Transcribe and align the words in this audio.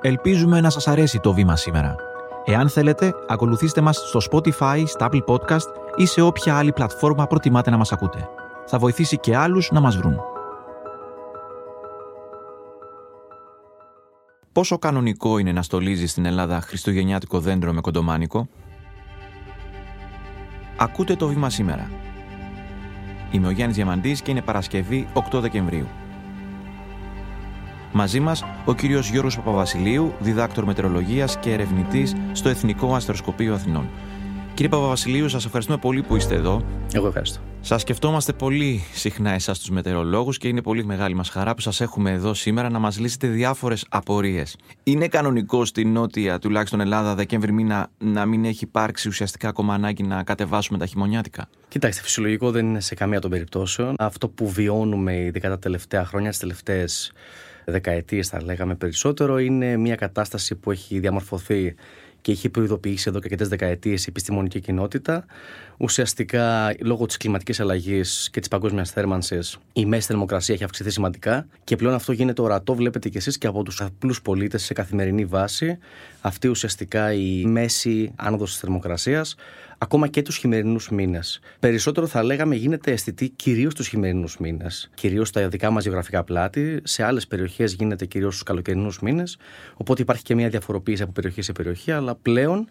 Ελπίζουμε 0.00 0.60
να 0.60 0.70
σας 0.70 0.88
αρέσει 0.88 1.20
το 1.20 1.32
βήμα 1.32 1.56
σήμερα. 1.56 1.94
Εάν 2.44 2.68
θέλετε, 2.68 3.14
ακολουθήστε 3.28 3.80
μας 3.80 3.96
στο 3.96 4.20
Spotify, 4.30 4.82
στα 4.86 5.08
Apple 5.10 5.24
Podcast 5.24 5.66
ή 5.96 6.06
σε 6.06 6.20
όποια 6.20 6.56
άλλη 6.56 6.72
πλατφόρμα 6.72 7.26
προτιμάτε 7.26 7.70
να 7.70 7.76
μας 7.76 7.92
ακούτε. 7.92 8.28
Θα 8.66 8.78
βοηθήσει 8.78 9.18
και 9.18 9.36
άλλους 9.36 9.70
να 9.70 9.80
μας 9.80 9.96
βρουν. 9.96 10.20
Πόσο 14.52 14.78
κανονικό 14.78 15.38
είναι 15.38 15.52
να 15.52 15.62
στολίζει 15.62 16.06
στην 16.06 16.24
Ελλάδα 16.24 16.60
χριστουγεννιάτικο 16.60 17.40
δέντρο 17.40 17.72
με 17.72 17.80
κοντομάνικο; 17.80 18.48
Ακούτε 20.76 21.16
το 21.16 21.26
βήμα 21.26 21.50
σήμερα. 21.50 21.90
Είμαι 23.30 23.46
ο 23.46 23.50
Γιάννης 23.50 23.76
Διαμαντής 23.76 24.22
και 24.22 24.30
είναι 24.30 24.42
Παρασκευή 24.42 25.08
8 25.32 25.40
Δεκεμβρίου. 25.40 25.86
Μαζί 27.92 28.20
μας 28.20 28.44
ο 28.64 28.74
κύριος 28.74 29.10
Γιώργος 29.10 29.36
Παπαβασιλείου, 29.36 30.14
διδάκτορ 30.18 30.64
μετεωρολογίας 30.64 31.38
και 31.38 31.52
ερευνητής 31.52 32.14
στο 32.32 32.48
Εθνικό 32.48 32.94
Αστεροσκοπείο 32.94 33.54
Αθηνών. 33.54 33.88
Κύριε 34.54 34.72
Παπαβασιλείου, 34.72 35.28
σας 35.28 35.44
ευχαριστούμε 35.44 35.78
πολύ 35.78 36.02
που 36.02 36.16
είστε 36.16 36.34
εδώ. 36.34 36.62
Εγώ 36.92 37.06
ευχαριστώ. 37.06 37.40
Σας 37.60 37.80
σκεφτόμαστε 37.80 38.32
πολύ 38.32 38.84
συχνά 38.92 39.30
εσάς 39.30 39.58
τους 39.58 39.70
μετεωρολόγους 39.70 40.38
και 40.38 40.48
είναι 40.48 40.62
πολύ 40.62 40.84
μεγάλη 40.84 41.14
μας 41.14 41.28
χαρά 41.28 41.54
που 41.54 41.60
σας 41.60 41.80
έχουμε 41.80 42.10
εδώ 42.10 42.34
σήμερα 42.34 42.70
να 42.70 42.78
μας 42.78 42.98
λύσετε 42.98 43.26
διάφορες 43.26 43.86
απορίες. 43.88 44.56
Είναι 44.82 45.08
κανονικό 45.08 45.64
στην 45.64 45.92
νότια, 45.92 46.38
τουλάχιστον 46.38 46.80
Ελλάδα, 46.80 47.14
Δεκέμβρη 47.14 47.52
μήνα 47.52 47.90
να 47.98 48.26
μην 48.26 48.44
έχει 48.44 48.64
υπάρξει 48.64 49.08
ουσιαστικά 49.08 49.48
ακόμα 49.48 49.74
ανάγκη 49.74 50.02
να 50.02 50.22
κατεβάσουμε 50.22 50.78
τα 50.78 50.86
χειμωνιάτικα; 50.86 51.48
Κοιτάξτε, 51.68 52.02
φυσιολογικό 52.02 52.50
δεν 52.50 52.66
είναι 52.66 52.80
σε 52.80 52.94
καμία 52.94 53.20
των 53.20 53.30
περιπτώσεων. 53.30 53.94
Αυτό 53.98 54.28
που 54.28 54.48
βιώνουμε 54.48 55.16
ειδικά 55.16 55.48
τα 55.48 55.58
τελευταία 55.58 56.04
χρόνια, 56.04 56.30
τις 56.30 56.38
τελευταίες 56.38 57.12
δεκαετίες, 57.70 58.28
θα 58.28 58.42
λέγαμε 58.42 58.74
περισσότερο, 58.74 59.38
είναι 59.38 59.76
μια 59.76 59.94
κατάσταση 59.94 60.54
που 60.54 60.70
έχει 60.70 60.98
διαμορφωθεί 60.98 61.74
και 62.20 62.32
έχει 62.32 62.48
προειδοποιήσει 62.48 63.04
εδώ 63.08 63.18
και 63.18 63.24
αρκετές 63.24 63.48
δεκαετίες 63.48 64.02
η 64.02 64.06
επιστημονική 64.08 64.60
κοινότητα. 64.60 65.24
Ουσιαστικά, 65.76 66.74
λόγω 66.80 67.06
της 67.06 67.16
κλιματικής 67.16 67.60
αλλαγής 67.60 68.28
και 68.32 68.40
της 68.40 68.48
παγκόσμιας 68.48 68.90
θέρμανσης, 68.90 69.58
η 69.72 69.86
μέση 69.86 70.06
θερμοκρασία 70.06 70.54
έχει 70.54 70.64
αυξηθεί 70.64 70.90
σημαντικά 70.90 71.46
και 71.64 71.76
πλέον 71.76 71.94
αυτό 71.94 72.12
γίνεται 72.12 72.42
ορατό, 72.42 72.74
βλέπετε 72.74 73.08
κι 73.08 73.16
εσείς 73.16 73.38
και 73.38 73.46
από 73.46 73.62
τους 73.62 73.80
απλούς 73.80 74.22
πολίτες 74.22 74.62
σε 74.62 74.72
καθημερινή 74.72 75.24
βάση. 75.24 75.78
Αυτή 76.20 76.48
ουσιαστικά 76.48 77.12
η 77.12 77.44
μέση 77.46 78.12
άνοδος 78.16 78.50
της 78.50 78.60
θερμοκρασίας 78.60 79.34
ακόμα 79.78 80.08
και 80.08 80.22
τους 80.22 80.36
χειμερινούς 80.36 80.90
μήνες. 80.90 81.40
Περισσότερο 81.60 82.06
θα 82.06 82.22
λέγαμε 82.22 82.54
γίνεται 82.54 82.92
αισθητή 82.92 83.28
κυρίως 83.28 83.74
τους 83.74 83.88
χειμερινούς 83.88 84.38
μήνες, 84.38 84.90
κυρίως 84.94 85.28
στα 85.28 85.48
δικά 85.48 85.70
μας 85.70 85.84
γεωγραφικά 85.84 86.24
πλάτη. 86.24 86.80
Σε 86.84 87.02
άλλες 87.02 87.26
περιοχές 87.26 87.72
γίνεται 87.72 88.06
κυρίως 88.06 88.32
στους 88.32 88.46
καλοκαιρινούς 88.46 89.00
μήνες. 89.00 89.36
Οπότε 89.76 90.02
υπάρχει 90.02 90.22
και 90.22 90.34
μια 90.34 90.48
διαφοροποίηση 90.48 91.02
από 91.02 91.12
περιοχή 91.12 91.42
σε 91.42 91.52
περιοχή, 91.52 91.92
αλλά 91.92 92.14
πλέον 92.14 92.68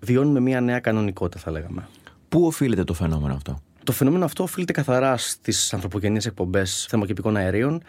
βιώνουμε 0.00 0.40
μια 0.40 0.60
νέα 0.60 0.80
κανονικότητα, 0.80 1.40
θα 1.40 1.50
λέγαμε. 1.50 1.88
Πού 2.28 2.46
οφείλεται 2.46 2.84
το 2.84 2.94
φαινόμενο 2.94 3.34
αυτό, 3.34 3.60
Το 3.84 3.92
φαινόμενο 3.92 4.24
αυτό 4.24 4.42
οφείλεται 4.42 4.72
καθαρά 4.72 5.16
στις 5.16 5.72
ανθρωπογενείς 5.72 6.26
εκπομπές 6.26 6.86
θερμοκηπικών 6.88 7.36
αερίων 7.36 7.82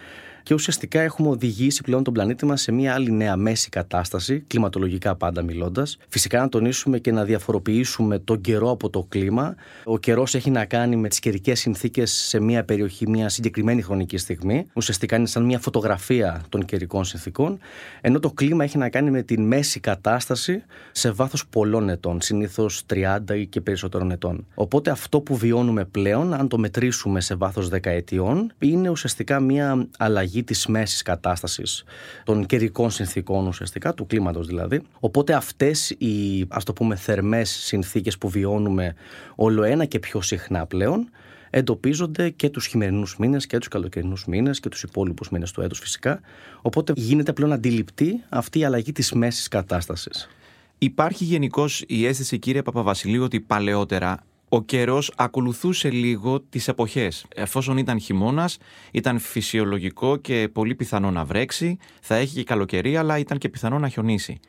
και 0.48 0.54
ουσιαστικά 0.54 1.02
έχουμε 1.02 1.30
οδηγήσει 1.30 1.82
πλέον 1.84 2.04
τον 2.04 2.14
πλανήτη 2.14 2.46
μας 2.46 2.62
σε 2.62 2.72
μια 2.72 2.94
άλλη 2.94 3.12
νέα 3.12 3.36
μέση 3.36 3.70
κατάσταση, 3.70 4.40
κλιματολογικά 4.40 5.16
πάντα 5.16 5.42
μιλώντας. 5.42 5.98
Φυσικά 6.08 6.40
να 6.40 6.50
τονίσουμε 6.50 7.00
και 7.00 7.12
να 7.12 7.24
διαφοροποιήσουμε 7.24 8.20
τον 8.20 8.42
καιρό 8.42 8.72
από 8.72 8.90
το 8.90 9.06
κλίμα. 9.10 9.56
Ο 9.84 9.98
καιρός 9.98 10.36
έχει 10.36 10.50
να 10.50 10.66
κάνει 10.66 10.96
με 10.96 11.08
τις 11.08 11.20
καιρικές 11.20 11.60
συνθήκες 11.60 12.12
σε 12.12 12.40
μια 12.40 12.64
περιοχή, 12.64 13.10
μια 13.10 13.30
συγκεκριμένη 13.30 13.82
χρονική 13.82 14.18
στιγμή. 14.18 14.68
Ουσιαστικά 14.74 15.16
είναι 15.16 15.26
σαν 15.26 15.44
μια 15.44 15.60
φωτογραφία 15.60 16.44
των 16.50 16.66
καιρικών 16.66 17.06
συνθήκων. 17.06 17.60
Ενώ 18.02 18.20
το 18.20 18.32
κλίμα 18.32 18.64
έχει 18.64 18.78
να 18.78 18.90
κάνει 18.90 19.12
με 19.12 19.22
τη 19.22 19.40
μέση 19.40 19.80
κατάσταση 19.80 20.64
σε 20.92 21.12
βάθος 21.12 21.48
πολλών 21.48 21.90
ετών, 21.90 22.22
συνήθως 22.22 22.84
30 22.94 23.36
ή 23.38 23.46
και 23.46 23.62
περισσότερων 23.62 24.12
ετών. 24.12 24.46
Οπότε 24.56 24.92
αυτό 24.92 25.22
που 25.22 25.36
βιώνουμε 25.36 25.86
πλέον, 25.86 26.34
αν 26.34 26.48
το 26.48 26.58
μετρήσουμε 26.58 27.22
σε 27.22 27.36
βάθος 27.36 27.70
δεκαετιών, 27.70 28.52
είναι 28.60 28.90
ουσιαστικά 28.90 29.40
μια 29.40 29.88
αλλαγή 29.98 30.36
αλλαγή 30.38 30.44
της 30.44 30.68
μέσης 30.68 31.02
κατάστασης 31.02 31.84
των 32.24 32.46
καιρικών 32.46 32.92
συνθήκων 32.92 33.48
ουσιαστικά, 33.48 33.94
του 33.94 34.06
κλίματος 34.06 34.48
δηλαδή. 34.48 34.82
Οπότε 35.00 35.34
αυτές 35.34 35.90
οι 35.90 36.46
ας 36.50 36.64
το 36.64 36.74
πούμε 36.74 36.96
θερμές 36.96 37.50
συνθήκες 37.50 38.18
που 38.18 38.30
βιώνουμε 38.30 38.96
όλο 39.36 39.64
ένα 39.64 39.86
και 39.86 40.00
πιο 40.00 40.22
συχνά 40.22 40.66
πλέον 40.66 41.10
εντοπίζονται 41.50 42.30
και 42.30 42.50
τους 42.50 42.66
χειμερινούς 42.66 43.18
μήνες 43.18 43.48
και 43.48 43.58
τους 43.58 43.68
καλοκαιρινούς 43.68 44.26
μήνες 44.26 44.60
και 44.60 44.70
τους 44.70 44.84
υπόλοιπους 44.84 45.30
μήνες 45.30 45.52
του 45.52 45.62
έτους 45.62 45.80
φυσικά. 45.80 46.20
Οπότε 46.62 46.94
γίνεται 46.96 47.34
πλέον 47.34 47.52
αντιληπτή 47.54 48.24
αυτή 48.30 48.60
η 48.60 48.64
αλλαγή 48.64 48.92
της 48.92 49.12
μέσης 49.12 49.48
κατάστασης. 49.48 50.30
Υπάρχει 50.78 51.24
γενικώς 51.24 51.84
η 51.88 52.06
αίσθηση, 52.06 52.40
κύριε 52.40 52.62
Παπαβασιλείου, 52.62 53.24
ότι 53.24 53.40
παλαιότερα 53.40 54.24
ο 54.50 54.64
καιρός 54.64 55.14
ακολουθούσε 55.16 55.90
λίγο 55.90 56.42
τις 56.42 56.68
εποχές. 56.68 57.26
Εφόσον 57.36 57.78
ήταν 57.78 58.00
χειμώνας, 58.00 58.58
ήταν 58.92 59.20
φυσιολογικό 59.20 60.18
και 60.18 60.50
πολύ 60.54 60.76
πιθανό 60.76 61.12
να 61.12 61.26
βρέξει, 61.26 61.78
θα 62.02 62.16
έχει 62.16 62.34
και 62.34 62.44
καλοκαιρία, 62.44 63.00
αλλά 63.00 63.18
ήταν 63.18 63.38
και 63.38 63.50
πιθανό 63.50 63.80
να 63.80 63.90
χιονίσει. 63.90 64.40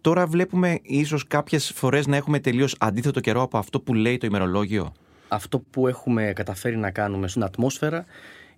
Τώρα 0.00 0.26
βλέπουμε 0.26 0.78
ίσως 0.82 1.26
κάποιες 1.26 1.72
φορές 1.74 2.06
να 2.06 2.16
έχουμε 2.16 2.40
τελείως 2.40 2.76
αντίθετο 2.78 3.20
καιρό 3.20 3.42
από 3.42 3.58
αυτό 3.58 3.80
που 3.80 3.94
λέει 3.94 4.18
το 4.18 4.26
ημερολόγιο. 4.26 4.92
Αυτό 5.28 5.58
που 5.58 5.88
έχουμε 5.88 6.32
καταφέρει 6.34 6.76
να 6.76 6.90
κάνουμε 6.90 7.28
στην 7.28 7.44
ατμόσφαιρα 7.44 8.04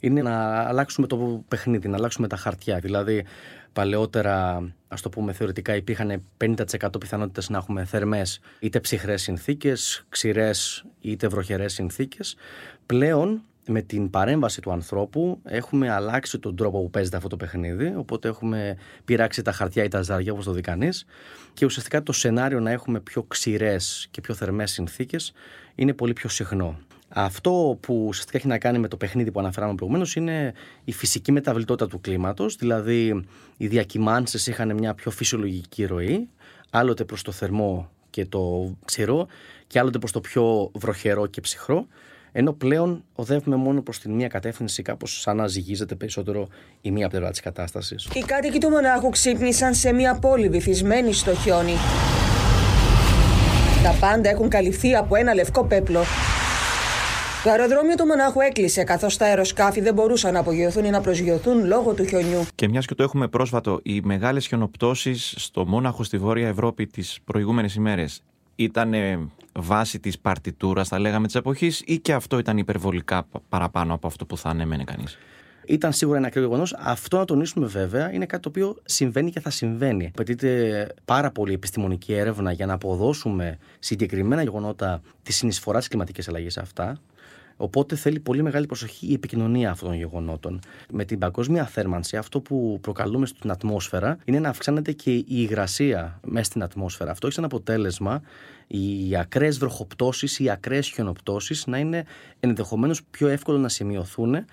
είναι 0.01 0.23
να 0.23 0.63
αλλάξουμε 0.63 1.07
το 1.07 1.45
παιχνίδι, 1.49 1.89
να 1.89 1.97
αλλάξουμε 1.97 2.29
τα 2.29 2.37
χαρτιά. 2.37 2.79
Δηλαδή, 2.79 3.25
παλαιότερα, 3.73 4.69
ας 4.89 5.01
το 5.01 5.09
πούμε 5.09 5.33
θεωρητικά, 5.33 5.77
υπήρχαν 5.77 6.23
50% 6.37 6.55
πιθανότητες 7.01 7.49
να 7.49 7.59
έχουμε 7.59 7.85
θερμές 7.85 8.41
είτε 8.59 8.81
ψυχρές 8.81 9.23
συνθήκες, 9.23 10.05
ξηρές 10.09 10.85
είτε 11.01 11.29
βροχερές 11.29 11.73
συνθήκες. 11.73 12.37
Πλέον, 12.87 13.43
με 13.67 13.83
την 13.83 14.11
παρέμβαση 14.11 14.61
του 14.61 14.73
ανθρώπου, 14.73 15.41
έχουμε 15.45 15.91
αλλάξει 15.91 16.39
τον 16.39 16.57
τρόπο 16.57 16.83
που 16.83 16.91
παίζεται 16.91 17.17
αυτό 17.17 17.29
το 17.29 17.37
παιχνίδι. 17.37 17.95
Οπότε, 17.97 18.29
έχουμε 18.29 18.77
πειράξει 19.05 19.43
τα 19.43 19.53
χαρτιά 19.53 19.85
ή 19.85 19.89
τα 19.89 20.03
ζάρια, 20.03 20.33
όπως 20.33 20.45
το 20.45 20.53
δει 20.53 20.61
κανείς. 20.61 21.05
Και 21.55 21.65
ουσιαστικά 21.65 22.03
το 22.03 22.13
σενάριο 22.13 22.61
να 22.61 22.71
έχουμε 22.71 23.01
πιο 23.01 23.23
ξηρές 23.23 24.09
και 24.11 24.21
πιο 24.21 24.35
θερμές 24.35 24.71
συνθήκες 24.71 25.33
είναι 25.75 25.93
πολύ 25.93 26.13
πιο 26.13 26.29
συχνό. 26.29 26.79
Αυτό 27.13 27.79
που 27.81 28.05
ουσιαστικά 28.07 28.39
έχει 28.39 28.47
να 28.47 28.59
κάνει 28.59 28.79
με 28.79 28.89
το 28.89 28.97
παιχνίδι 28.97 29.31
που 29.31 29.41
αναφέραμε 29.41 29.75
προηγουμένως 29.75 30.17
είναι 30.17 30.53
η 30.85 30.93
φυσική 30.93 31.33
μεταβλητότητα 31.33 31.87
του 31.89 32.01
κλίματος. 32.01 32.57
Δηλαδή, 32.57 33.25
οι 33.57 33.67
διακυμάνσεις 33.67 34.47
είχαν 34.47 34.75
μια 34.75 34.95
πιο 34.95 35.11
φυσιολογική 35.11 35.85
ροή, 35.85 36.29
άλλοτε 36.71 37.05
προς 37.05 37.23
το 37.23 37.33
θερμό 37.33 37.91
και 38.11 38.27
το 38.27 38.75
ξηρό, 38.85 39.27
και 39.67 39.79
άλλοτε 39.79 39.99
προς 39.99 40.13
το 40.13 40.21
πιο 40.21 40.71
βροχερό 40.75 41.27
και 41.27 41.41
ψυχρό. 41.41 41.87
Ενώ 42.33 42.53
πλέον 42.53 43.05
οδεύουμε 43.15 43.57
μόνο 43.57 43.83
προς 43.83 43.99
την 43.99 44.13
μία 44.13 44.29
κατεύθυνση, 44.29 44.83
κάπως 44.83 45.21
σαν 45.21 45.37
να 45.37 45.47
ζυγίζεται 45.47 45.95
περισσότερο 45.95 46.49
η 46.81 46.91
μία 46.91 47.09
πλευρά 47.09 47.31
της 47.31 47.41
κατάστασης. 47.41 48.09
Οι 48.15 48.21
κάτοικοι 48.21 48.59
του 48.59 48.69
μονάχου 48.69 49.11
ξύπνησαν 49.11 49.75
σε 49.75 49.93
μια 49.93 50.15
πόλη 50.15 50.49
βυθισμένη 50.49 51.13
στο 51.13 51.35
χιόνι. 51.35 51.75
Τα 53.83 53.97
πάντα 54.01 54.29
έχουν 54.29 54.49
καλυφθεί 54.49 54.95
από 54.95 55.17
ένα 55.17 55.35
λευκό 55.35 55.65
πέπλο. 55.65 56.01
Το 57.45 57.51
αεροδρόμιο 57.51 57.95
του 57.95 58.07
Μονάχου 58.07 58.41
έκλεισε 58.41 58.85
καθώς 58.85 59.17
τα 59.17 59.25
αεροσκάφη 59.25 59.81
δεν 59.81 59.95
μπορούσαν 59.95 60.33
να 60.33 60.39
απογειωθούν 60.39 60.85
ή 60.85 60.91
να 60.91 61.01
προσγειωθούν 61.01 61.67
λόγω 61.67 61.95
του 61.95 62.05
χιονιού. 62.05 62.47
Και 62.55 62.69
μιας 62.69 62.87
και 62.87 62.95
το 62.95 63.03
έχουμε 63.03 63.29
πρόσφατο, 63.29 63.81
οι 63.83 64.01
μεγάλες 64.05 64.47
χιονοπτώσεις 64.47 65.35
στο 65.37 65.67
Μόναχο 65.67 66.03
στη 66.03 66.19
Βόρεια 66.19 66.49
Ευρώπη 66.49 66.87
τις 66.87 67.19
προηγούμενες 67.25 67.75
ημέρες 67.75 68.23
ήταν 68.57 68.95
βάση 69.53 70.01
της 70.01 70.19
παρτιτούρας, 70.19 70.89
θα 70.89 70.99
λέγαμε, 70.99 71.27
της 71.27 71.35
εποχής, 71.35 71.83
ή 71.87 71.99
και 71.99 72.13
αυτό 72.13 72.39
ήταν 72.39 72.59
υπερβολικά 72.59 73.27
παραπάνω 73.49 73.95
από 73.95 74.07
αυτό 74.07 74.27
που 74.27 74.37
θα 74.37 74.49
ανέμενε 74.49 74.85
κανείς; 74.85 75.19
Ήταν 75.71 75.93
σίγουρα 75.93 76.19
ένα 76.19 76.27
ακραίο 76.27 76.45
γεγονός. 76.45 76.75
Αυτό 76.79 77.17
να 77.17 77.25
τονίσουμε 77.25 77.67
βέβαια 77.67 78.13
είναι 78.13 78.27
κάτι 78.27 78.43
το 78.43 78.49
οποίο 78.49 78.77
συμβαίνει 78.85 79.31
και 79.31 79.41
θα 79.41 79.51
συμβαίνει. 79.51 80.07
Απαιτείται 80.07 80.87
πάρα 81.05 81.31
πολύ 81.31 81.53
επιστημονική 81.53 82.13
έρευνα 82.13 82.53
για 82.53 82.67
να 82.67 82.73
αποδώσουμε 82.73 83.59
συγκεκριμένα 83.79 84.43
γεγονότα 84.43 85.01
της 85.23 85.37
συνεισφοράς 85.37 85.83
τη 85.83 85.89
κλιματική 85.89 86.23
αλλαγή 86.29 86.51
σε 86.51 86.61
αυτά. 86.61 86.99
Οπότε 87.57 87.97
θέλει 87.97 88.21
πολύ 88.21 88.43
μεγάλη 88.43 88.67
προσοχή 88.67 89.07
η 89.07 89.13
επικοινωνία 89.13 89.71
αυτών 89.71 89.89
των 89.89 89.99
γεγονότων. 89.99 90.61
Με 90.93 91.05
την 91.05 91.19
παγκόσμια 91.19 91.65
θέρμανση, 91.65 92.17
αυτό 92.17 92.41
που 92.41 92.79
προκαλούμε 92.81 93.27
στην 93.27 93.51
ατμόσφαιρα 93.51 94.19
είναι 94.25 94.39
να 94.39 94.49
αυξάνεται 94.49 94.93
και 94.93 95.11
η 95.11 95.27
υγρασία 95.27 96.21
μέσα 96.27 96.45
στην 96.45 96.63
ατμόσφαιρα. 96.63 97.11
Αυτό 97.11 97.27
έχει 97.27 97.35
σαν 97.35 97.45
αποτέλεσμα 97.45 98.23
οι 98.67 99.17
ακραίες 99.17 99.59
βροχοπτώσεις 99.59 100.39
ή 100.39 100.45
οι 100.45 100.51
ακραίες 100.51 100.89
χιονοπτώσεις 100.89 101.67
να 101.67 101.79
είναι 101.79 102.05
ενδεχομένως 102.41 103.03
πιο 103.11 103.29
εύκολο 103.29 103.59
να 103.59 103.69
σημειωθούν 103.69 104.45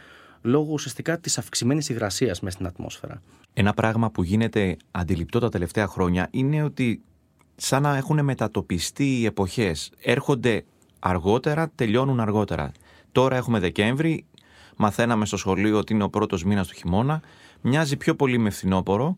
λόγω 0.42 0.72
ουσιαστικά 0.72 1.20
της 1.20 1.38
αυξημένης 1.38 1.90
υγρασίας 1.90 2.40
μέσα 2.40 2.56
στην 2.56 2.68
ατμόσφαιρα. 2.68 3.22
Ένα 3.54 3.74
πράγμα 3.74 4.12
που 4.12 4.24
γίνεται 4.24 4.78
αντιληπτό 4.92 5.40
τα 5.40 5.50
τελευταία 5.50 5.88
χρόνια 5.88 6.28
είναι 6.32 6.64
ότι 6.64 7.02
σαν 7.56 7.82
να 7.82 7.96
έχουν 7.98 8.24
μετατοπιστεί 8.24 9.20
οι 9.20 9.26
εποχές. 9.26 9.92
Έρχονται 10.02 10.66
αργότερα, 11.00 11.72
τελειώνουν 11.76 12.20
αργότερα. 12.20 12.72
Τώρα 13.12 13.36
έχουμε 13.36 13.60
Δεκέμβρη, 13.60 14.26
μαθαίναμε 14.76 15.26
στο 15.26 15.38
σχολείο 15.38 15.78
ότι 15.78 15.94
είναι 15.94 16.04
ο 16.04 16.10
πρώτος 16.10 16.44
μήνας 16.44 16.68
του 16.68 16.76
χειμώνα, 16.76 17.22
μοιάζει 17.62 17.98
πιο 17.98 18.16
πολύ 18.16 18.38
με 18.38 18.50
φθινόπωρο 18.50 19.18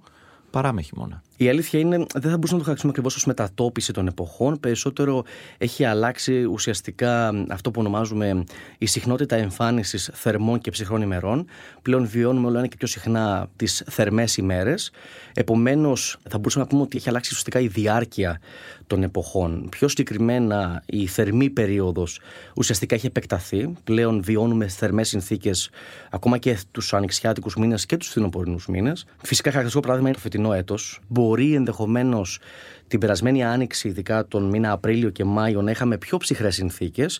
παρά 0.49 0.71
με 0.71 0.81
χειμώνα. 0.81 1.21
Η 1.41 1.49
αλήθεια 1.49 1.79
είναι, 1.79 1.97
δεν 1.97 2.05
θα 2.05 2.37
μπορούσαμε 2.37 2.37
να 2.37 2.41
το 2.41 2.63
χαρακτηρίσουμε 2.63 2.91
ακριβώς 2.91 3.15
ως 3.15 3.25
μετατόπιση 3.25 3.93
των 3.93 4.07
εποχών. 4.07 4.59
Περισσότερο 4.59 5.23
έχει 5.57 5.85
αλλάξει 5.85 6.43
ουσιαστικά 6.43 7.33
αυτό 7.49 7.71
που 7.71 7.79
ονομάζουμε 7.79 8.43
η 8.77 8.85
συχνότητα 8.85 9.35
εμφάνισης 9.35 10.09
θερμών 10.13 10.59
και 10.59 10.71
ψυχρών 10.71 11.01
ημερών. 11.01 11.45
Πλέον 11.81 12.07
βιώνουμε 12.07 12.47
όλο 12.47 12.57
ένα 12.57 12.67
και 12.67 12.75
πιο 12.77 12.87
συχνά 12.87 13.49
τις 13.55 13.83
θερμές 13.89 14.37
ημέρες. 14.37 14.91
Επομένως, 15.33 16.17
θα 16.29 16.37
μπορούσαμε 16.37 16.63
να 16.63 16.69
πούμε 16.69 16.81
ότι 16.81 16.97
έχει 16.97 17.09
αλλάξει 17.09 17.29
ουσιαστικά 17.29 17.59
η 17.59 17.67
διάρκεια 17.67 18.39
των 18.87 19.03
εποχών. 19.03 19.67
Πιο 19.69 19.87
συγκεκριμένα, 19.87 20.83
η 20.85 21.07
θερμή 21.07 21.49
περίοδος 21.49 22.19
ουσιαστικά 22.55 22.95
έχει 22.95 23.05
επεκταθεί. 23.05 23.73
Πλέον 23.83 24.21
βιώνουμε 24.23 24.67
θερμές 24.67 25.07
συνθήκες 25.07 25.69
ακόμα 26.09 26.37
και 26.37 26.57
τους 26.71 26.93
ανοιξιάτικους 26.93 27.55
μήνες 27.55 27.85
και 27.85 27.97
τους 27.97 28.07
φθινοπορεινούς 28.07 28.67
μήνες. 28.67 29.05
Φυσικά, 29.23 29.51
χαρακτηριστικό 29.51 29.79
παράδειγμα 29.79 30.09
είναι 30.09 30.17
το 30.17 30.23
φετινό 30.23 30.53
έτος. 30.53 30.99
Μπορεί 31.29 31.53
ενδεχομένως 31.53 32.39
την 32.89 32.99
περασμένη 32.99 33.43
άνοιξη, 33.43 33.87
ειδικά 33.87 34.27
τον 34.27 34.43
μήνα 34.43 34.71
Απρίλιο 34.71 35.09
και 35.09 35.23
Μάιο, 35.23 35.61
να 35.61 35.71
είχαμε 35.71 35.97
πιο 35.97 36.17
ψυχρές 36.17 36.55
συνθήκες, 36.55 37.19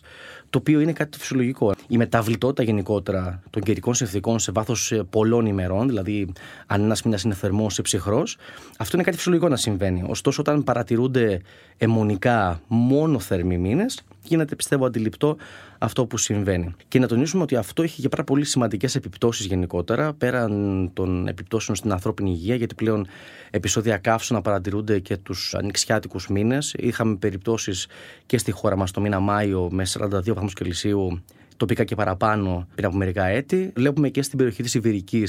το 0.50 0.58
οποίο 0.58 0.80
είναι 0.80 0.92
κάτι 0.92 1.18
φυσιολογικό. 1.18 1.74
Η 1.88 1.96
μεταβλητότητα 1.96 2.62
γενικότερα 2.62 3.42
των 3.50 3.62
καιρικών 3.62 3.94
συνθήκων 3.94 4.38
σε 4.38 4.52
βάθος 4.52 4.92
ε, 4.92 5.02
πολλών 5.10 5.46
ημερών, 5.46 5.88
δηλαδή 5.88 6.32
αν 6.66 6.82
ένας 6.82 7.02
μήνας 7.02 7.22
είναι 7.22 7.34
θερμός 7.34 7.78
ή 7.78 7.82
ψυχρός, 7.82 8.36
αυτό 8.78 8.96
είναι 8.96 9.04
κάτι 9.04 9.16
φυσιολογικό 9.16 9.48
να 9.48 9.56
συμβαίνει. 9.56 10.04
Ωστόσο, 10.06 10.40
όταν 10.40 10.64
παρατηρούνται 10.64 11.40
αιμονικά 11.76 12.60
μόνο 12.66 13.18
θερμοί 13.18 13.58
μήνες, 13.58 14.02
γίνεται 14.22 14.54
πιστεύω 14.54 14.86
αντιληπτό 14.86 15.36
αυτό 15.78 16.06
που 16.06 16.16
συμβαίνει. 16.16 16.74
Και 16.88 16.98
να 16.98 17.06
τονίσουμε 17.06 17.42
ότι 17.42 17.56
αυτό 17.56 17.82
έχει 17.82 18.00
και 18.00 18.08
πάρα 18.08 18.24
πολύ 18.24 18.44
σημαντικές 18.44 18.94
επιπτώσεις 18.94 19.46
γενικότερα, 19.46 20.12
πέραν 20.12 20.90
των 20.92 21.28
επιπτώσεων 21.28 21.76
στην 21.76 21.92
ανθρώπινη 21.92 22.30
υγεία, 22.30 22.54
γιατί 22.54 22.74
πλέον 22.74 23.06
επεισόδια 23.50 23.96
καύσωνα 23.96 24.40
παρατηρούνται 24.40 24.98
και 24.98 25.16
τους 25.16 25.54
ανοιξιάτικους 25.60 26.28
μήνες. 26.28 26.74
Είχαμε 26.78 27.16
περιπτώσεις 27.16 27.86
και 28.26 28.38
στη 28.38 28.50
χώρα 28.50 28.76
μας 28.76 28.90
το 28.90 29.00
μήνα 29.00 29.20
Μάιο 29.20 29.68
με 29.70 29.84
42 29.84 30.34
βαθμούς 30.34 30.54
Κελσίου 30.54 31.22
τοπικά 31.56 31.84
και 31.84 31.94
παραπάνω 31.94 32.66
πριν 32.74 32.86
από 32.86 32.96
μερικά 32.96 33.24
έτη. 33.24 33.72
Βλέπουμε 33.76 34.08
και 34.08 34.22
στην 34.22 34.38
περιοχή 34.38 34.62
της 34.62 34.74
Ιβηρική 34.74 35.24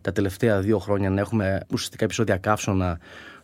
τα 0.00 0.12
τελευταία 0.12 0.60
δύο 0.60 0.78
χρόνια 0.78 1.10
να 1.10 1.20
έχουμε 1.20 1.60
ουσιαστικά 1.72 2.04
επεισόδια 2.04 2.36
καύσωνα 2.36 2.98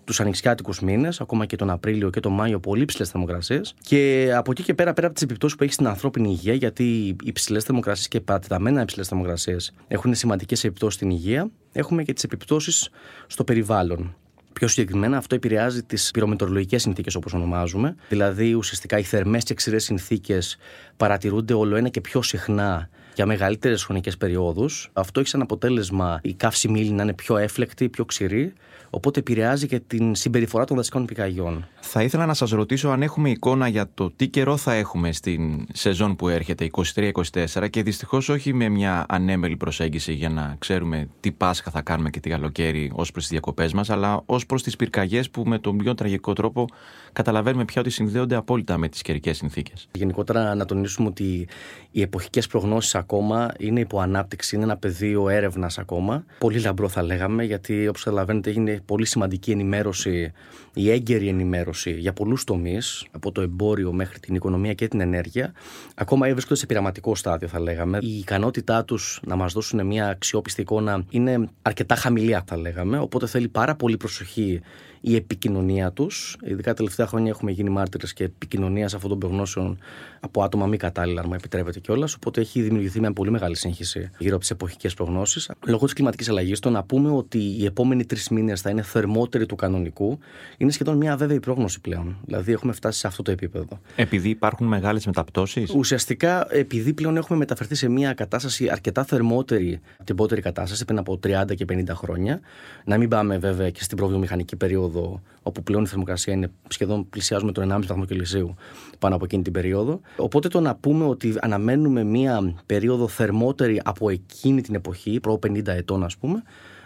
τους 0.05 0.21
ανοιξιάτικους 0.21 0.81
μήνες, 0.81 1.21
ακόμα 1.21 1.47
και 1.47 1.57
τον 1.57 1.71
Απρίλιο 1.71 2.11
και 2.11 2.21
τον 2.21 2.33
Μάιο, 2.33 2.61
πολύ 2.61 2.85
ψηλέ 2.85 3.05
θερμοκρασίες. 3.05 3.75
Και 3.81 4.33
από 4.35 4.51
εκεί 4.51 4.63
και 4.63 4.75
πέρα, 4.75 4.93
πέρα 4.93 5.07
από 5.07 5.15
τις 5.15 5.25
επιπτώσεις 5.25 5.57
που 5.57 5.65
έχει 5.65 5.73
στην 5.73 5.87
ανθρώπινη 5.87 6.29
υγεία, 6.31 6.55
γιατί 6.55 6.85
οι 6.85 7.17
υψηλές 7.25 7.65
θερμοκρασίες 7.65 8.09
και 8.09 8.21
παρατεταμένα 8.21 8.83
υψηλές 8.83 9.09
θερμοκρασίες 9.09 9.73
έχουν 9.89 10.15
σημαντικές 10.15 10.65
επιπτώσεις 10.65 10.95
στην 10.95 11.11
υγεία, 11.11 11.51
έχουμε 11.73 12.03
και 12.03 12.13
τις 12.13 12.23
επιπτώσεις 12.23 12.89
στο 13.27 13.45
περιβάλλον. 13.45 14.15
Πιο 14.52 14.69
συγκεκριμένα, 14.69 15.17
αυτό 15.17 15.35
επηρεάζει 15.35 15.82
τις 15.82 16.11
πυρομετρολογικές 16.11 16.82
συνθήκες, 16.82 17.14
όπως 17.14 17.32
ονομάζουμε. 17.32 17.94
Δηλαδή, 18.08 18.52
ουσιαστικά 18.52 18.99
οι 18.99 19.02
θερμές 19.02 19.44
και 19.44 19.55
ξηρές 19.55 19.85
συνθήκες 19.85 20.58
παρατηρούνται 20.97 21.55
όλο 21.55 21.76
ένα 21.76 21.88
και 21.88 22.00
πιο 22.00 22.23
συχνά 22.23 22.88
για 23.21 23.29
μεγαλύτερες 23.29 23.85
χρονικές 23.85 24.17
περιόδους. 24.17 24.91
Αυτό 24.93 25.21
έχει 25.21 25.29
σαν 25.29 25.43
αποτέλεσμα 25.43 26.21
η 26.23 26.35
καύση 26.35 26.69
ύλη 26.69 26.91
να 26.91 27.03
είναι 27.03 27.13
πιο 27.13 27.37
έφλεκτη, 27.37 27.89
πιο 27.89 28.05
ξηρή, 28.05 28.53
Οπότε 28.91 29.21
επηρεάζει 29.21 29.67
και 29.67 29.81
την 29.81 30.15
συμπεριφορά 30.15 30.65
των 30.65 30.77
δασικών 30.77 31.05
πυρκαγιών. 31.05 31.67
Θα 31.81 32.03
ήθελα 32.03 32.27
να 32.27 32.35
σας 32.35 32.51
ρωτήσω 32.51 32.89
αν 32.89 33.03
έχουμε 33.03 33.31
εικόνα 33.31 33.69
για 33.69 33.91
το 33.95 34.11
τι 34.11 34.29
καιρό 34.29 34.57
θα 34.57 34.73
έχουμε 34.73 35.13
στην 35.13 35.67
σεζόν 35.73 36.17
που 36.17 36.29
έρχεται, 36.29 36.71
23-24, 36.95 37.69
και 37.71 37.83
δυστυχώς 37.83 38.29
όχι 38.29 38.55
με 38.55 38.69
μια 38.69 39.05
ανέμελη 39.09 39.57
προσέγγιση 39.57 40.13
για 40.13 40.29
να 40.29 40.57
ξέρουμε 40.59 41.09
τι 41.21 41.33
Πάσχα 41.33 41.71
θα 41.71 41.83
κάνουμε 41.83 42.11
και 42.11 42.21
τι 42.21 42.31
καλοκαίρι 42.31 42.93
ως 42.95 43.11
προς 43.11 43.23
τις 43.23 43.33
διακοπές 43.33 43.73
μας, 43.73 43.91
αλλά 43.91 44.23
ως 44.27 44.47
προς 44.47 44.63
τις 44.63 44.77
πυρκαγιές 44.77 45.31
που 45.31 45.43
με 45.47 45.59
τον 45.59 45.77
πιο 45.77 45.95
τραγικό 45.95 46.33
τρόπο 46.33 46.67
καταλαβαίνουμε 47.13 47.65
πια 47.65 47.81
ότι 47.81 47.91
συνδέονται 47.91 48.37
απόλυτα 48.37 48.79
με 48.79 48.89
τις 48.89 49.03
καιρικές 49.03 49.37
συνθήκες. 49.37 49.89
Γενικότερα, 49.93 50.55
να 50.55 50.65
τονίσουμε 50.65 51.09
ότι 51.09 51.49
οι 51.91 52.01
εποχικές 52.01 52.47
προγνώσεις 52.47 52.95
ακόμα 53.11 53.53
είναι 53.59 53.81
υπό 53.81 54.01
ανάπτυξη, 54.01 54.55
είναι 54.55 54.65
ένα 54.65 54.77
πεδίο 54.77 55.29
έρευνας 55.29 55.79
ακόμα. 55.79 56.25
Πολύ 56.39 56.61
λαμπρό 56.61 56.89
θα 56.89 57.03
λέγαμε, 57.03 57.45
γιατί 57.45 57.89
όπως 57.89 58.03
καταλαβαίνετε 58.03 58.51
έγινε 58.51 58.81
πολύ 58.85 59.07
σημαντική 59.07 59.51
ενημέρωση, 59.51 60.33
η 60.75 60.91
έγκαιρη 60.91 61.29
ενημέρωση 61.29 61.91
για 61.91 62.12
πολλούς 62.12 62.45
τομείς, 62.45 63.07
από 63.11 63.33
το 63.33 63.41
εμπόριο 63.41 63.93
μέχρι 63.93 64.19
την 64.19 64.35
οικονομία 64.35 64.75
και 64.75 64.89
την 64.89 65.01
ενέργεια, 65.01 65.53
ακόμα 65.95 66.27
βρίσκονται 66.33 66.55
σε 66.55 66.67
πειραματικό 66.67 67.15
στάδιο, 67.15 67.49
θα 67.49 67.61
λέγαμε. 67.61 67.99
Η 68.01 68.19
ικανότητά 68.19 68.85
τους 68.85 69.21
να 69.27 69.37
μας 69.37 69.53
δώσουν 69.53 69.87
μια 69.87 70.09
αξιόπιστη 70.09 70.61
εικόνα 70.61 71.05
είναι 71.11 71.49
αρκετά 71.62 71.95
χαμηλή, 71.95 72.39
θα 72.47 72.57
λέγαμε. 72.57 72.99
Οπότε 72.99 73.27
θέλει 73.27 73.49
πάρα 73.49 73.75
πολύ 73.75 73.97
προσοχή 73.97 74.61
η 75.00 75.14
επικοινωνία 75.14 75.93
τους. 75.93 76.37
Ειδικά 76.44 76.70
τα 76.70 76.76
τελευταία 76.76 77.06
χρόνια 77.06 77.31
έχουμε 77.31 77.50
γίνει 77.50 77.70
μάρτυρες 77.70 78.12
και 78.12 78.25
επικοινωνίας 78.25 78.94
αυτών 78.94 79.11
των 79.11 79.19
προγνώσεων 79.19 79.79
από 80.20 80.43
άτομα 80.43 80.67
μη 80.67 80.76
κατάλληλα, 80.76 81.20
αν 81.20 81.26
μου 81.29 81.35
επιτρέπετε 81.35 81.81
κιόλας. 81.81 82.14
Οπότε 82.14 82.41
έχει 82.41 82.62
δημιουργηθεί 82.62 83.00
μια 83.00 83.12
πολύ 83.12 83.31
μεγάλη 83.31 83.56
σύγχυση 83.56 84.11
γύρω 84.19 84.31
από 84.31 84.41
τις 84.41 84.50
εποχικές 84.50 84.94
προγνώσεις. 84.94 85.50
Λόγω 85.67 85.85
της 85.85 85.94
κλιματικής 85.94 86.29
αλλαγής, 86.29 86.58
το 86.58 86.70
να 86.70 86.82
πούμε 86.82 87.11
ότι 87.11 87.38
οι 87.38 87.64
επόμενοι 87.64 88.05
τρεις 88.05 88.29
μήνες 88.29 88.61
θα 88.61 88.70
είναι 88.70 88.82
θερμότεροι 88.82 89.47
του 89.47 89.56
κανονικού 89.56 90.19
είναι 90.56 90.70
σχεδόν 90.70 90.97
μια 90.97 91.17
βέβαιη 91.17 91.41
πρόγνωση 91.41 91.81
πλέον. 91.81 92.17
Δηλαδή 92.25 92.52
έχουμε 92.52 92.73
φτάσει 92.73 92.99
σε 92.99 93.06
αυτό 93.06 93.23
το 93.23 93.31
επίπεδο. 93.31 93.81
Επειδή 93.97 94.29
υπάρχουν 94.29 94.67
μεγάλες 94.67 95.06
μεταπτώσεις; 95.06 95.75
Ουσιαστικά, 95.75 96.47
επειδή 96.50 96.93
πλέον 96.93 97.17
έχουμε 97.17 97.38
μεταφερθεί 97.38 97.75
σε 97.75 97.88
μια 97.88 98.12
κατάσταση 98.14 98.69
αρκετά 98.69 99.05
θερμότερη 99.05 99.81
από 99.94 100.05
την 100.05 100.17
πότερη 100.17 100.41
κατάσταση 100.41 100.85
πριν 100.85 100.99
από 100.99 101.19
30 101.26 101.55
και 101.55 101.64
50 101.73 101.85
χρόνια. 101.94 102.41
Να 102.85 102.99
μην 102.99 103.08
πάμε 103.08 103.38
βέβαια 103.38 103.70
και 103.70 103.82
στην 103.82 103.97
προβιομηχανική 103.97 104.56
περίοδο 104.56 104.90
περίοδο 104.91 105.23
όπου 105.43 105.63
πλέον 105.63 105.83
η 105.83 105.87
θερμοκρασία 105.87 106.33
είναι 106.33 106.51
σχεδόν 106.69 107.09
πλησιάζουμε 107.09 107.53
το 107.53 107.63
1,5 107.63 107.69
βαθμό 107.87 108.05
Κελσίου 108.05 108.55
πάνω 108.99 109.15
από 109.15 109.25
εκείνη 109.25 109.43
την 109.43 109.53
περίοδο. 109.53 110.01
Οπότε 110.17 110.49
το 110.49 110.61
να 110.61 110.75
πούμε 110.75 111.05
ότι 111.05 111.35
αναμένουμε 111.41 112.05
μία 112.05 112.55
περίοδο 112.67 113.09
θερμότερη 113.09 113.81
από 113.85 114.11
εκείνη 114.11 114.61
την 114.61 114.75
εποχή, 114.75 115.21
προ 115.21 115.39
50 115.47 115.67
ετών 115.67 116.05
ας 116.05 116.17
πούμε, 116.17 116.43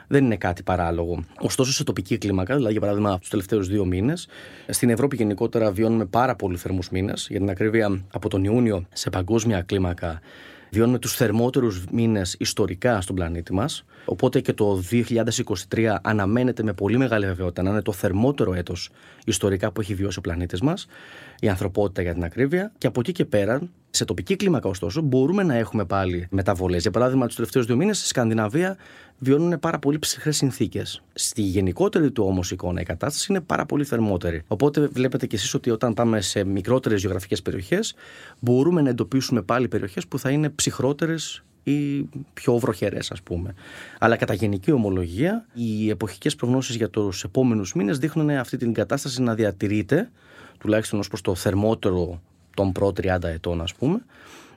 δεν 0.06 0.24
είναι 0.24 0.36
κάτι 0.36 0.62
παράλογο. 0.62 1.24
Ωστόσο, 1.40 1.72
σε 1.72 1.84
τοπική 1.84 2.18
κλίμακα, 2.18 2.54
δηλαδή 2.54 2.72
για 2.72 2.80
παράδειγμα 2.80 3.18
τους 3.18 3.28
τελευταίους 3.28 3.68
δύο 3.68 3.84
μήνες, 3.84 4.28
στην 4.68 4.90
Ευρώπη 4.90 5.16
γενικότερα 5.16 5.70
βιώνουμε 5.70 6.04
πάρα 6.04 6.36
πολύ 6.36 6.56
θερμούς 6.56 6.90
μήνες. 6.90 7.26
Για 7.30 7.38
την 7.38 7.50
ακρίβεια, 7.50 8.04
από 8.12 8.28
τον 8.28 8.44
Ιούνιο 8.44 8.86
σε 8.92 9.10
παγκόσμια 9.10 9.62
κλίμακα 9.62 10.20
βιώνουμε 10.74 10.98
τους 10.98 11.14
θερμότερους 11.14 11.84
μήνες 11.90 12.36
ιστορικά 12.38 13.00
στον 13.00 13.14
πλανήτη 13.14 13.52
μας. 13.52 13.84
Οπότε 14.04 14.40
και 14.40 14.52
το 14.52 14.82
2023 14.90 15.96
αναμένεται 16.02 16.62
με 16.62 16.72
πολύ 16.72 16.96
μεγάλη 16.96 17.26
βεβαιότητα 17.26 17.62
να 17.62 17.70
είναι 17.70 17.82
το 17.82 17.92
θερμότερο 17.92 18.54
έτος 18.54 18.90
ιστορικά 19.24 19.72
που 19.72 19.80
έχει 19.80 19.94
βιώσει 19.94 20.18
ο 20.18 20.20
πλανήτης 20.20 20.60
μας, 20.60 20.86
η 21.40 21.48
ανθρωπότητα 21.48 22.02
για 22.02 22.12
την 22.12 22.24
ακρίβεια. 22.24 22.72
Και 22.78 22.86
από 22.86 23.00
εκεί 23.00 23.12
και 23.12 23.24
πέρα, 23.24 23.60
σε 23.96 24.04
τοπική 24.04 24.36
κλίμακα 24.36 24.68
ωστόσο, 24.68 25.00
μπορούμε 25.00 25.42
να 25.42 25.54
έχουμε 25.54 25.84
πάλι 25.84 26.26
μεταβολές. 26.30 26.82
Για 26.82 26.90
παράδειγμα, 26.90 27.26
τους 27.26 27.34
τελευταίους 27.34 27.66
δύο 27.66 27.76
μήνες 27.76 27.98
στη 27.98 28.06
Σκανδιναβία 28.06 28.76
βιώνουν 29.18 29.58
πάρα 29.60 29.78
πολύ 29.78 29.98
ψυχρές 29.98 30.36
συνθήκες. 30.36 31.02
Στη 31.12 31.42
γενικότερη 31.42 32.10
του 32.10 32.24
όμως 32.26 32.50
εικόνα 32.50 32.80
η 32.80 32.84
κατάσταση 32.84 33.26
είναι 33.30 33.40
πάρα 33.40 33.66
πολύ 33.66 33.84
θερμότερη. 33.84 34.42
Οπότε 34.46 34.86
βλέπετε 34.86 35.26
κι 35.26 35.34
εσείς 35.34 35.54
ότι 35.54 35.70
όταν 35.70 35.94
πάμε 35.94 36.20
σε 36.20 36.44
μικρότερες 36.44 37.00
γεωγραφικές 37.00 37.42
περιοχές, 37.42 37.94
μπορούμε 38.40 38.82
να 38.82 38.88
εντοπίσουμε 38.88 39.42
πάλι 39.42 39.68
περιοχές 39.68 40.06
που 40.06 40.18
θα 40.18 40.30
είναι 40.30 40.48
ψυχρότερες 40.48 41.44
ή 41.62 42.08
πιο 42.34 42.58
βροχερές, 42.58 43.10
ας 43.10 43.22
πούμε. 43.22 43.54
Αλλά 43.98 44.16
κατά 44.16 44.34
γενική 44.34 44.72
ομολογία, 44.72 45.46
οι 45.54 45.88
εποχικές 45.88 46.36
προγνώσεις 46.36 46.76
για 46.76 46.90
τους 46.90 47.24
επόμενους 47.24 47.74
μήνες 47.74 47.98
δείχνουν 47.98 48.30
αυτή 48.30 48.56
την 48.56 48.72
κατάσταση 48.72 49.22
να 49.22 49.34
διατηρείται, 49.34 50.10
τουλάχιστον 50.58 50.98
ως 50.98 51.08
προς 51.08 51.20
το 51.20 51.34
θερμότερο 51.34 52.20
των 52.54 52.72
προ 52.72 52.88
30 52.88 53.22
ετών, 53.22 53.60
ας 53.60 53.74
πούμε. 53.74 54.04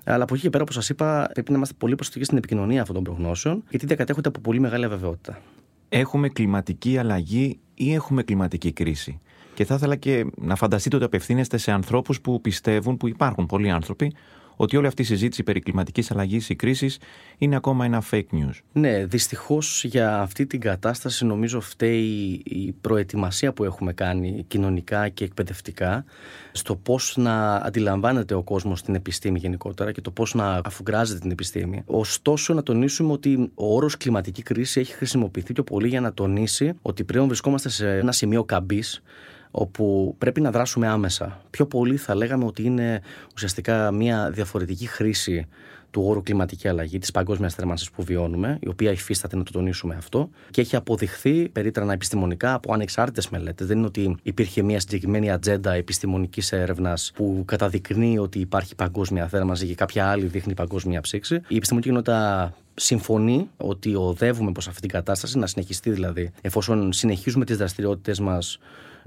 Αλλά 0.03 0.23
από 0.23 0.33
εκεί 0.33 0.43
και 0.43 0.49
πέρα, 0.49 0.63
όπως 0.63 0.75
σας 0.75 0.89
είπα, 0.89 1.29
πρέπει 1.33 1.51
να 1.51 1.57
είμαστε 1.57 1.75
πολύ 1.77 1.95
προσεκτικοί 1.95 2.25
στην 2.25 2.37
επικοινωνία 2.37 2.81
αυτών 2.81 2.95
των 2.95 3.03
προγνώσεων, 3.03 3.63
γιατί 3.69 3.85
διακατέχονται 3.85 4.27
από 4.27 4.39
πολύ 4.39 4.59
μεγάλη 4.59 4.85
αβεβαιότητα. 4.85 5.41
Έχουμε 5.89 6.29
κλιματική 6.29 6.97
αλλαγή 6.97 7.59
ή 7.73 7.93
έχουμε 7.93 8.23
κλιματική 8.23 8.71
κρίση; 8.71 9.19
Και 9.53 9.65
θα 9.65 9.75
ήθελα 9.75 9.95
και 9.95 10.25
να 10.35 10.55
φανταστείτε 10.55 10.95
ότι 10.95 11.05
απευθύνεστε 11.05 11.57
σε 11.57 11.71
ανθρώπους 11.71 12.21
που 12.21 12.41
πιστεύουν, 12.41 12.97
που 12.97 13.07
υπάρχουν 13.07 13.45
πολλοί 13.45 13.69
άνθρωποι, 13.69 14.13
ότι 14.57 14.77
όλη 14.77 14.87
αυτή 14.87 15.01
η 15.01 15.05
συζήτηση 15.05 15.43
περί 15.43 15.59
κλιματικής 15.59 16.11
αλλαγής 16.11 16.49
ή 16.49 16.55
κρίσης 16.55 16.99
είναι 17.37 17.55
ακόμα 17.55 17.85
ένα 17.85 18.03
fake 18.11 18.25
news. 18.31 18.59
Ναι, 18.71 19.05
δυστυχώς 19.05 19.83
για 19.83 20.19
αυτή 20.19 20.45
την 20.45 20.59
κατάσταση 20.59 21.25
νομίζω 21.25 21.59
φταίει 21.61 22.41
η 22.43 22.75
προετοιμασία 22.81 23.53
που 23.53 23.63
έχουμε 23.63 23.93
κάνει 23.93 24.45
κοινωνικά 24.47 25.09
και 25.09 25.23
εκπαιδευτικά 25.23 26.05
στο 26.51 26.75
πώς 26.75 27.13
να 27.17 27.55
αντιλαμβάνεται 27.55 28.33
ο 28.33 28.43
κόσμος 28.43 28.81
την 28.81 28.95
επιστήμη 28.95 29.39
γενικότερα 29.39 29.91
και 29.91 30.01
το 30.01 30.11
πώς 30.11 30.33
να 30.33 30.61
αφουγκράζεται 30.63 31.19
την 31.19 31.31
επιστήμη. 31.31 31.83
Ωστόσο, 31.85 32.53
να 32.53 32.63
τονίσουμε 32.63 33.11
ότι 33.11 33.51
ο 33.55 33.75
όρος 33.75 33.97
κλιματική 33.97 34.41
κρίση 34.41 34.79
έχει 34.79 34.93
χρησιμοποιηθεί 34.93 35.53
πιο 35.53 35.63
πολύ 35.63 35.87
για 35.87 36.01
να 36.01 36.13
τονίσει 36.13 36.73
ότι 36.81 37.03
πλέον 37.03 37.27
βρισκόμαστε 37.27 37.69
σε 37.69 37.97
ένα 37.97 38.11
σημείο 38.11 38.43
καμπής 38.43 39.01
όπου 39.51 40.15
πρέπει 40.17 40.41
να 40.41 40.51
δράσουμε 40.51 40.87
άμεσα. 40.87 41.41
Πιο 41.49 41.65
πολύ 41.65 41.97
θα 41.97 42.15
λέγαμε 42.15 42.45
ότι 42.45 42.63
είναι 42.63 43.01
ουσιαστικά 43.35 43.91
μια 43.91 44.29
διαφορετική 44.31 44.85
χρήση 44.87 45.47
του 45.91 46.03
όρου 46.05 46.23
κλιματική 46.23 46.67
αλλαγή, 46.67 46.97
της 46.97 47.11
παγκόσμιας 47.11 47.53
θέρμανσης 47.53 47.91
που 47.91 48.03
βιώνουμε, 48.03 48.57
η 48.61 48.67
οποία 48.67 48.91
υφίσταται 48.91 49.35
να 49.35 49.43
το 49.43 49.51
τονίσουμε 49.51 49.95
αυτό 49.95 50.29
και 50.51 50.61
έχει 50.61 50.75
αποδειχθεί 50.75 51.49
περίτρανα 51.49 51.93
επιστημονικά 51.93 52.53
από 52.53 52.73
ανεξάρτητες 52.73 53.29
μελέτες. 53.29 53.67
Δεν 53.67 53.77
είναι 53.77 53.85
ότι 53.85 54.15
υπήρχε 54.23 54.61
μια 54.61 54.79
συγκεκριμένη 54.79 55.31
ατζέντα 55.31 55.73
επιστημονικής 55.73 56.51
έρευνας 56.51 57.11
που 57.15 57.43
καταδεικνύει 57.45 58.17
ότι 58.17 58.39
υπάρχει 58.39 58.75
παγκόσμια 58.75 59.27
θέρμανση 59.27 59.65
και 59.65 59.75
κάποια 59.75 60.07
άλλη 60.07 60.25
δείχνει 60.25 60.53
παγκόσμια 60.53 61.01
ψήξη. 61.01 61.41
Η 61.47 61.55
επιστημονική 61.55 61.89
κοινότητα 61.89 62.53
συμφωνεί 62.73 63.49
ότι 63.57 63.95
οδεύουμε 63.95 64.51
προς 64.51 64.67
αυτή 64.67 64.81
την 64.81 64.89
κατάσταση, 64.89 65.37
να 65.37 65.47
συνεχιστεί 65.47 65.89
δηλαδή, 65.89 66.31
εφόσον 66.41 66.93
συνεχίζουμε 66.93 67.45
τις 67.45 67.57
δραστηριότητες 67.57 68.19
μας 68.19 68.59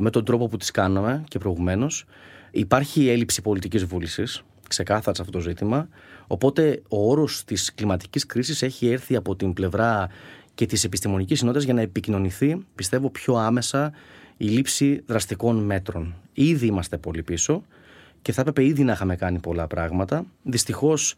με 0.03 0.11
τον 0.11 0.25
τρόπο 0.25 0.49
που 0.49 0.57
τις 0.57 0.71
κάναμε 0.71 1.25
και 1.29 1.39
προηγουμένως. 1.39 2.05
Υπάρχει 2.51 3.09
έλλειψη 3.09 3.43
πολιτικής 3.43 3.85
βούλησης, 3.85 4.43
ξεκάθαρα 4.69 5.15
σε 5.15 5.23
αυτό 5.23 5.33
το 5.33 5.41
ζήτημα. 5.41 5.89
Οπότε 6.27 6.83
ο 6.89 7.11
όρος 7.11 7.45
της 7.45 7.75
κλιματικής 7.75 8.27
κρίσης 8.27 8.63
έχει 8.63 8.89
έρθει 8.89 9.17
από 9.17 9.37
την 9.37 9.53
πλευρά 9.53 10.09
και 10.55 10.67
της 10.67 10.85
επιστημονικής 10.85 11.39
συνότητας 11.39 11.65
για 11.65 11.75
να 11.75 11.81
επικοινωνηθεί, 11.81 12.65
πιστεύω, 12.75 13.11
πιο 13.11 13.35
άμεσα 13.35 13.93
η 14.37 14.45
λήψη 14.45 15.03
δραστικών 15.07 15.57
μέτρων. 15.57 16.15
Ήδη 16.33 16.67
είμαστε 16.67 16.99
πολύ 16.99 17.23
πίσω 17.23 17.63
και 18.23 18.33
θα 18.33 18.41
έπρεπε 18.41 18.65
ήδη 18.65 18.83
να 18.83 18.93
είχαμε 18.93 19.17
κάνει 19.17 19.39
πολλά 19.39 19.67
πράγματα. 19.67 20.25
Δυστυχώς 20.43 21.15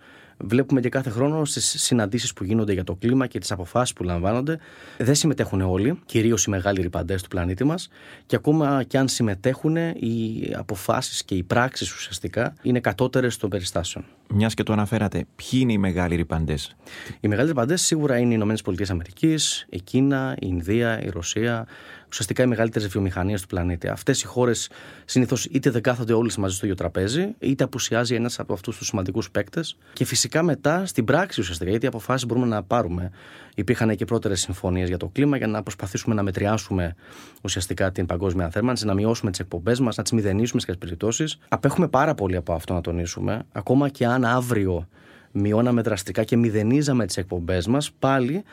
βλέπουμε 0.46 0.80
και 0.80 0.88
κάθε 0.88 1.11
χρόνο 1.11 1.44
στις 1.44 1.75
συναντήσεις 1.82 2.32
που 2.32 2.44
γίνονται 2.44 2.72
για 2.72 2.84
το 2.84 2.94
κλίμα 2.94 3.26
και 3.26 3.38
τις 3.38 3.52
αποφάσεις 3.52 3.94
που 3.94 4.02
λαμβάνονται. 4.04 4.58
Δεν 4.99 5.14
συμμετέχουν 5.14 5.61
όλοι, 5.61 5.99
κυρίως 6.06 6.44
οι 6.44 6.50
μεγάλοι 6.50 6.80
ρηπαντές 6.80 7.22
του 7.22 7.28
πλανήτη 7.28 7.64
μας. 7.64 7.88
Και 8.26 8.37
ακόμα 8.37 8.82
και 8.82 8.99
αν 8.99 9.08
συμμετέχουν, 9.08 9.76
οι 9.76 10.52
αποφάσεις 10.56 11.25
και 11.25 11.34
οι 11.34 11.42
πράξεις 11.42 11.94
ουσιαστικά 11.94 12.54
είναι 12.62 12.80
κατώτερες 12.80 13.37
των 13.37 13.50
περιστάσεων. 13.50 14.04
Μιας 14.34 14.54
και 14.54 14.62
το 14.62 14.72
αναφέρατε, 14.72 15.25
ποιοι 15.37 15.61
είναι 15.62 15.72
οι 15.72 15.78
μεγάλοι 15.78 16.16
ρηπαντές; 16.16 16.76
Οι 17.20 17.28
μεγάλοι 17.28 17.49
ρηπαντές 17.49 17.82
σίγουρα 17.82 18.18
είναι 18.18 18.34
οι 18.34 18.37
ΗΠΑ, 18.37 19.37
η 19.68 19.80
Κίνα, 19.80 20.37
η 20.40 20.46
Ινδία, 20.49 21.02
η 21.02 21.08
Ρωσία, 21.08 21.66
ουσιαστικά 22.08 22.42
οι 22.42 22.46
μεγαλύτερες 22.46 22.88
βιομηχανίες 22.88 23.40
του 23.40 23.46
πλανήτη. 23.46 23.88
Αυτές 23.88 24.22
οι 24.22 24.26
χώρες 24.26 24.70
συνήθως 25.04 25.44
είτε 25.44 25.70
δεν 25.70 25.82
κάθονται 25.82 26.12
όλες 26.12 26.37
μαζί 26.37 26.56
στο 26.56 26.64
ίδιο 26.64 26.76
τραπέζι, 26.76 27.34
είτε 27.38 27.64
απουσιάζει 27.64 28.14
ένας 28.14 28.38
από 28.38 28.52
αυτούς 28.52 28.76
τους 28.76 28.87
σημαντικούς 28.87 29.30
παίκτες. 29.30 29.76
Και 29.92 30.04
φυσικά 30.04 30.31
μετά 30.40 30.86
στην 30.86 31.04
πράξη 31.04 31.40
ουσιαστικά, 31.40 31.70
γιατί 31.70 31.86
αποφάσεις 31.86 32.26
μπορούμε 32.26 32.46
να 32.46 32.62
πάρουμε. 32.62 33.10
Υπήρχαν 33.54 33.96
και 33.96 34.04
πρώτερες 34.04 34.40
συμφωνίες 34.40 34.88
για 34.88 34.96
το 34.96 35.08
κλίμα 35.08 35.36
για 35.36 35.46
να 35.46 35.62
προσπαθήσουμε 35.62 36.14
να 36.14 36.22
μετριάσουμε 36.22 36.94
ουσιαστικά 37.42 37.92
την 37.92 38.06
παγκόσμια 38.06 38.50
θέρμανση, 38.50 38.86
να 38.86 38.94
μειώσουμε 38.94 39.30
τις 39.30 39.40
εκπομπές 39.40 39.80
μας, 39.80 39.96
να 39.96 40.02
τις 40.02 40.12
μηδενίσουμε 40.12 40.60
σε 40.60 40.66
κάποιες 40.66 40.84
περιπτώσεις. 40.84 41.38
Απέχουμε 41.48 41.88
πάρα 41.88 42.14
πολύ 42.14 42.36
από 42.36 42.52
αυτό 42.52 42.74
να 42.74 42.80
τονίσουμε. 42.80 43.42
Ακόμα 43.52 43.88
και 43.88 44.06
αν 44.06 44.24
αύριο 44.24 44.88
μειώναμε 45.32 45.82
δραστικά 45.82 46.24
και 46.24 46.36
μηδενίζαμε 46.36 47.06
τις 47.06 47.16
εκπομπές 47.16 47.66
μας, 47.66 47.92
πάλι 47.98 48.44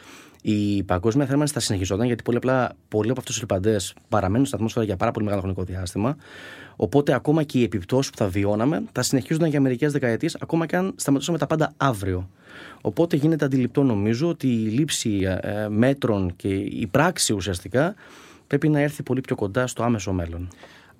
η 0.41 0.83
παγκόσμια 0.83 1.25
θέρμανση 1.25 1.53
θα 1.53 1.59
συνεχιζόταν 1.59 2.05
γιατί 2.05 2.23
πολύ 2.23 2.37
απλά 2.37 2.71
πολλοί 2.87 3.09
από 3.09 3.19
αυτούς 3.19 3.33
τους 3.33 3.43
ρηπαντέ 3.43 3.75
παραμένουν 4.09 4.45
στην 4.45 4.57
ατμόσφαιρα 4.57 4.85
για 4.85 4.95
πάρα 4.95 5.11
πολύ 5.11 5.25
μεγάλο 5.25 5.41
χρονικό 5.41 5.63
διάστημα. 5.63 6.15
Οπότε 6.75 7.13
ακόμα 7.13 7.43
και 7.43 7.59
οι 7.59 7.63
επιπτώσεις 7.63 8.11
που 8.11 8.17
θα 8.17 8.27
βιώναμε 8.27 8.83
θα 8.91 9.01
συνεχίζονταν 9.01 9.49
για 9.49 9.61
μερικές 9.61 9.91
δεκαετίες, 9.91 10.37
ακόμα 10.39 10.65
και 10.65 10.75
αν 10.75 10.93
σταματούσαμε 10.95 11.37
τα 11.37 11.47
πάντα 11.47 11.73
αύριο. 11.77 12.29
Οπότε 12.81 13.15
γίνεται 13.15 13.45
αντιληπτό 13.45 13.83
νομίζω 13.83 14.27
ότι 14.27 14.47
η 14.47 14.67
λήψη 14.67 15.19
ε, 15.41 15.67
μέτρων 15.67 16.35
και 16.35 16.47
η 16.55 16.87
πράξη 16.91 17.33
ουσιαστικά 17.33 17.95
πρέπει 18.47 18.69
να 18.69 18.79
έρθει 18.79 19.03
πολύ 19.03 19.21
πιο 19.21 19.35
κοντά 19.35 19.67
στο 19.67 19.83
άμεσο 19.83 20.13
μέλλον. 20.13 20.47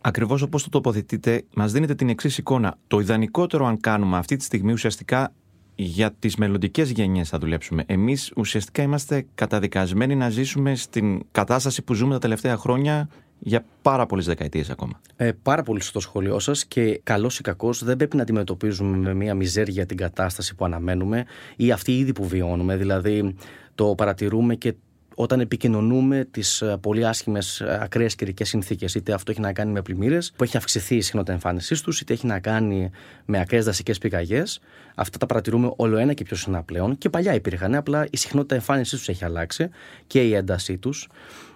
Ακριβώς 0.02 0.42
όπως 0.42 0.64
το 0.64 0.70
τοποθετείτε, 0.70 1.44
μας 1.54 1.72
δίνετε 1.72 1.96
την 1.96 2.10
εξής 2.10 2.38
εικόνα. 2.38 2.78
Το 2.88 3.00
ιδανικότερο, 3.00 3.66
αν 3.66 3.80
κάνουμε 3.80 4.18
αυτή 4.18 4.36
τη 4.36 4.44
στιγμή, 4.44 4.72
ουσιαστικά 4.72 5.34
για 5.82 6.12
τις 6.20 6.36
μελλοντικές 6.36 6.92
γενιές 6.92 7.30
θα 7.30 7.38
δουλέψουμε. 7.38 7.84
Εμείς 7.86 8.32
ουσιαστικά 8.36 8.82
είμαστε 8.82 9.26
καταδικασμένοι 9.36 10.16
να 10.16 10.30
ζήσουμε 10.30 10.76
στην 10.76 11.22
κατάσταση 11.32 11.82
που 11.82 11.94
ζούμε 11.94 12.14
τα 12.14 12.20
τελευταία 12.20 12.58
χρόνια 12.58 13.10
για 13.40 13.66
πάρα 13.82 14.06
πολλές 14.06 14.26
δεκαετίες 14.26 14.70
ακόμα. 14.70 15.02
Ε, 15.16 15.32
πάρα 15.44 15.64
πολύ 15.64 15.82
στο 15.82 16.00
σχολείο 16.00 16.40
σας 16.40 16.66
και 16.66 17.00
καλός 17.04 17.40
ή 17.40 17.42
κακός 17.42 17.84
δεν 17.84 17.98
πρέπει 17.98 18.16
να 18.16 18.22
αντιμετωπίζουμε 18.22 18.98
με 18.98 19.14
μια 19.14 19.36
μιζέρια 19.36 19.86
την 19.86 19.98
κατάσταση 19.98 20.56
που 20.56 20.66
αναμένουμε 20.66 21.26
ή 21.56 21.72
αυτή 21.72 21.98
ήδη 21.98 22.12
που 22.12 22.28
βιώνουμε. 22.28 22.78
Δηλαδή, 22.78 23.36
το 23.76 23.96
παρατηρούμε 23.96 24.56
και 24.56 24.74
όταν 25.22 25.40
επικοινωνούμε 25.40 26.28
τις 26.32 26.62
ε, 26.62 26.78
πολύ 26.82 27.06
άσχημες 27.08 27.62
ακραίες 27.62 28.16
καιρικές 28.16 28.50
συνθήκες. 28.50 28.96
Είτε 28.96 29.14
αυτό 29.14 29.32
έχει 29.32 29.40
να 29.40 29.54
κάνει 29.54 29.72
με 29.72 29.82
πλημμύρες, 29.82 30.32
που 30.36 30.44
έχει 30.44 30.58
αυξηθεί 30.58 30.96
η 30.96 31.02
συχνότητα 31.02 31.34
εμφάνισής 31.34 31.82
τους, 31.82 32.02
είτε 32.02 32.14
έχει 32.14 32.26
να 32.26 32.40
κάνει 32.40 32.90
με 33.26 33.40
ακραίες 33.40 33.66
δασικές 33.66 33.98
πηγαγές. 33.98 34.60
Αυτά 34.96 35.18
τα 35.18 35.26
παρατηρούμε 35.26 35.72
όλο 35.76 35.98
ένα 35.98 36.14
και 36.14 36.24
πιο 36.24 36.36
συχνά 36.36 36.64
πλέον. 36.64 36.98
Και 36.98 37.10
παλιά 37.10 37.34
υπήρχαν, 37.34 37.76
απλά 37.76 38.08
η 38.10 38.18
συχνότητα 38.18 38.56
εμφάνισής 38.56 38.98
τους 38.98 39.10
έχει 39.10 39.26
αλλάξει 39.26 39.70
και 40.08 40.24
η 40.24 40.34
έντασή 40.34 40.78
τους. 40.78 41.08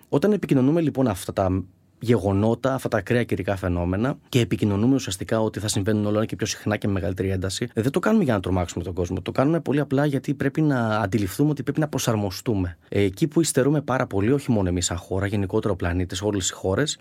Όταν 0.10 0.32
επικοινωνούμε 0.32 0.82
λοιπόν 0.82 1.08
αυτά 1.08 1.34
τα 1.34 1.64
γεγονότα, 2.04 2.74
αυτά 2.74 2.90
τα 2.90 2.98
ακραία 2.98 3.24
καιρικά 3.24 3.56
φαινόμενα 3.56 4.18
και 4.30 4.40
επικοινωνούμε 4.40 4.96
ουσιαστικά 4.96 5.42
ότι 5.42 5.60
θα 5.60 5.68
συμβαίνουν 5.68 6.06
όλο 6.06 6.26
και 6.26 6.36
πιο 6.36 6.46
συχνά 6.46 6.78
και 6.78 6.88
με 6.88 6.94
μεγαλύτερη 6.94 7.30
ένταση, 7.30 7.70
δεν 7.74 7.92
το 7.92 8.00
κάνουμε 8.00 8.24
για 8.24 8.34
να 8.34 8.40
τρομάξουμε 8.40 8.84
τον 8.84 8.94
κόσμο. 8.94 9.22
Το 9.22 9.32
κάνουμε 9.32 9.60
πολύ 9.60 9.80
απλά 9.80 10.06
γιατί 10.06 10.34
πρέπει 10.34 10.62
να 10.62 10.88
αντιληφθούμε 10.88 11.50
ότι 11.50 11.64
πρέπει 11.64 11.80
να 11.80 11.88
προσαρμοστούμε. 11.88 12.78
Εκεί 12.90 13.28
που 13.28 13.42
υστερούμε 13.42 13.82
πάρα 13.82 14.08
πολύ, 14.08 14.32
όχι 14.32 14.52
μόνο 14.52 14.70
εμείς 14.70 14.86
σαν 14.86 14.98
χώρα, 14.98 15.26
γενικότερα 15.26 15.74
ο 15.74 15.76
πλανήτη, 15.76 16.18
όλες 16.22 16.50
οι 16.50 16.54
χώρες, 16.54 16.98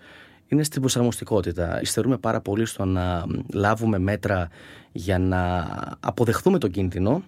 είναι 0.47 0.63
στην 0.63 0.81
προσαρμοστικότητα. 0.81 1.81
Υστερούμε 1.81 2.17
πάρα 2.17 2.41
πολύ 2.41 2.65
στο 2.65 2.85
να 2.85 3.25
λάβουμε 3.53 3.99
μέτρα 3.99 4.49
για 4.91 5.19
να 5.19 5.67
αποδεχθούμε 5.99 6.57
τον 6.57 6.71
κίνδυνο, 6.71 7.23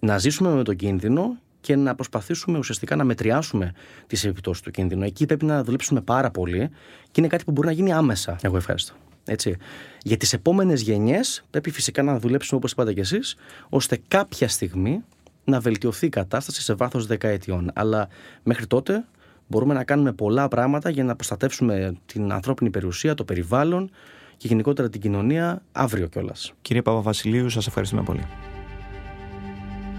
να 0.00 0.18
ζήσουμε 0.18 0.50
με 0.50 0.62
τον 0.62 0.76
κίνδυνο 0.76 1.36
και 1.60 1.76
να 1.76 1.94
προσπαθήσουμε 1.94 2.58
ουσιαστικά 2.58 2.96
να 2.96 3.04
μετριάσουμε 3.04 3.72
τις 4.06 4.24
επιπτώσεις 4.24 4.62
του 4.62 4.70
κίνδυνου. 4.70 5.02
Εκεί 5.02 5.26
πρέπει 5.26 5.44
να 5.44 5.64
δουλέψουμε 5.64 6.00
πάρα 6.00 6.30
πολύ 6.30 6.68
και 7.10 7.20
είναι 7.20 7.28
κάτι 7.28 7.44
που 7.44 7.52
μπορεί 7.52 7.66
να 7.66 7.72
γίνει 7.72 7.92
άμεσα. 7.92 8.38
Εγώ 8.42 8.56
ευχαριστώ. 8.56 8.94
Έτσι. 9.24 9.56
Για 10.02 10.16
τις 10.16 10.32
επόμενες 10.32 10.80
γενιές 10.80 11.44
πρέπει 11.50 11.70
φυσικά 11.70 12.02
να 12.02 12.18
δουλέψουμε 12.18 12.58
όπως 12.58 12.72
είπατε 12.72 12.92
κι 12.92 13.00
εσείς, 13.00 13.36
ώστε 13.68 14.00
κάποια 14.08 14.48
στιγμή 14.48 15.04
να 15.44 15.60
βελτιωθεί 15.60 16.06
η 16.06 16.08
κατάσταση 16.08 16.62
σε 16.62 16.74
βάθος 16.74 17.06
δεκαετιών. 17.06 17.70
Αλλά 17.74 18.08
μέχρι 18.42 18.66
τότε 18.66 19.04
μπορούμε 19.46 19.74
να 19.74 19.84
κάνουμε 19.84 20.12
πολλά 20.12 20.48
πράγματα 20.48 20.90
για 20.90 21.04
να 21.04 21.14
προστατεύσουμε 21.14 21.96
την 22.06 22.32
ανθρώπινη 22.32 22.70
περιουσία, 22.70 23.14
το 23.14 23.24
περιβάλλον 23.24 23.90
και 24.36 24.48
γενικότερα 24.48 24.88
την 24.88 25.00
κοινωνία 25.00 25.62
αύριο 25.72 26.06
κιόλας. 26.06 26.52
Κύριε 26.62 26.82
Παπαβασιλείου, 26.82 27.48
σας 27.50 27.66
ευχαριστούμε 27.66 28.02
πολύ. 28.02 28.26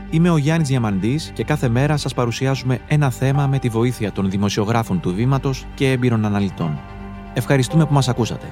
Είμαι 0.09 0.29
ο 0.29 0.37
Γιάννης 0.37 0.67
Διαμαντής 0.67 1.31
και 1.33 1.43
κάθε 1.43 1.69
μέρα 1.69 1.97
σας 1.97 2.13
παρουσιάζουμε 2.13 2.79
ένα 2.87 3.09
θέμα 3.09 3.47
με 3.47 3.59
τη 3.59 3.69
βοήθεια 3.69 4.11
των 4.11 4.29
δημοσιογράφων 4.29 4.99
του 4.99 5.13
Βήματος 5.13 5.65
και 5.75 5.91
έμπειρων 5.91 6.25
αναλυτών. 6.25 6.79
Ευχαριστούμε 7.33 7.85
που 7.85 7.93
μας 7.93 8.07
ακούσατε. 8.07 8.45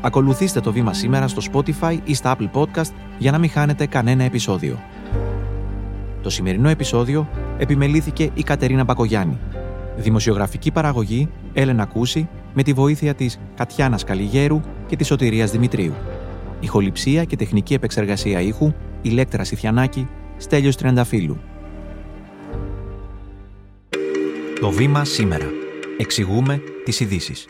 Ακολουθήστε 0.00 0.60
το 0.60 0.72
βήμα 0.72 0.92
σήμερα 0.92 1.28
στο 1.28 1.42
Spotify 1.52 1.98
ή 2.04 2.14
στα 2.14 2.36
Apple 2.36 2.50
Podcast 2.52 2.90
για 3.18 3.30
να 3.30 3.38
μην 3.38 3.50
χάνετε 3.50 3.86
κανένα 3.86 4.24
επεισόδιο. 4.24 4.78
Το 6.22 6.30
σημερινό 6.30 6.68
επεισόδιο 6.68 7.28
επιμελήθηκε 7.58 8.30
η 8.34 8.42
Κατερίνα 8.42 8.84
Πακογιάννη. 8.84 9.38
Δημοσιογραφική 9.96 10.70
παραγωγή 10.70 11.28
Έλενα 11.52 11.84
Κούση 11.84 12.28
με 12.54 12.62
τη 12.62 12.72
βοήθεια 12.72 13.14
της 13.14 13.40
Κατιάνας 13.54 14.04
Καλιγέρου 14.04 14.60
και 14.86 14.96
της 14.96 15.06
Σωτηρίας 15.06 15.50
Δημητρίου. 15.50 15.94
Ηχοληψία 16.60 17.24
και 17.24 17.36
τεχνική 17.36 17.74
επεξεργασία 17.74 18.40
ήχου 18.40 18.72
Ηλέκτρα 19.02 19.44
Σιθιανάκη 19.44 20.08
Στέλιος 20.40 20.76
Τριανταφύλου. 20.76 21.40
Το 24.60 24.70
βήμα 24.70 25.04
σήμερα. 25.04 25.46
Εξηγούμε 25.98 26.62
τις 26.84 27.00
ειδήσεις. 27.00 27.46